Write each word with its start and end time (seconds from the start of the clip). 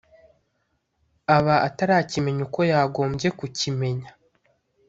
aba 1.35 1.55
atarakimenya 1.67 2.41
uko 2.47 2.59
yagombye 2.71 3.27
kukimenya 3.39 4.09